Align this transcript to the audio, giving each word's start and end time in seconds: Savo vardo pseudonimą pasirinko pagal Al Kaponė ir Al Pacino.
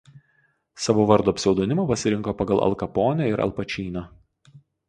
Savo 0.85 1.05
vardo 1.11 1.35
pseudonimą 1.41 1.85
pasirinko 1.93 2.35
pagal 2.41 2.65
Al 2.69 2.77
Kaponė 2.85 3.31
ir 3.35 3.47
Al 3.47 3.55
Pacino. 3.61 4.07